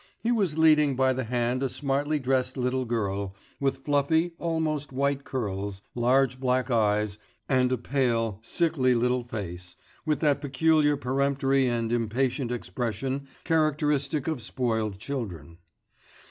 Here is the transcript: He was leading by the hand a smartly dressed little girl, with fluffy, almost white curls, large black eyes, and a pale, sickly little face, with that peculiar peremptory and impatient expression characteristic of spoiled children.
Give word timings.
He 0.23 0.31
was 0.31 0.57
leading 0.57 0.95
by 0.95 1.13
the 1.13 1.25
hand 1.25 1.61
a 1.61 1.69
smartly 1.69 2.17
dressed 2.17 2.57
little 2.57 2.85
girl, 2.85 3.35
with 3.59 3.85
fluffy, 3.85 4.31
almost 4.39 4.91
white 4.91 5.23
curls, 5.23 5.83
large 5.93 6.39
black 6.39 6.71
eyes, 6.71 7.19
and 7.47 7.71
a 7.71 7.77
pale, 7.77 8.39
sickly 8.41 8.95
little 8.95 9.23
face, 9.23 9.75
with 10.03 10.19
that 10.21 10.41
peculiar 10.41 10.97
peremptory 10.97 11.67
and 11.67 11.91
impatient 11.93 12.51
expression 12.51 13.27
characteristic 13.43 14.27
of 14.27 14.41
spoiled 14.41 14.97
children. 14.97 15.59